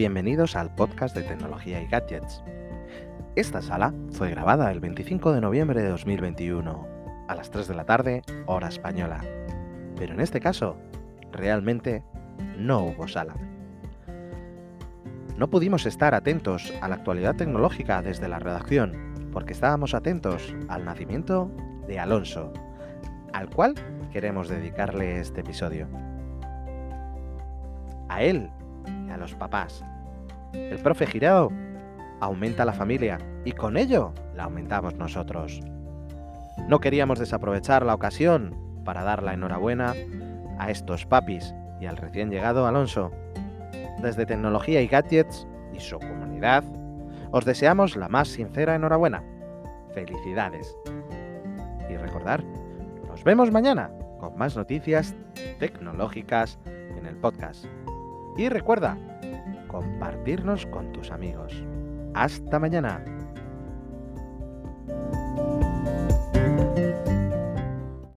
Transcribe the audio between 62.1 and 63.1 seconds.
Hasta mañana.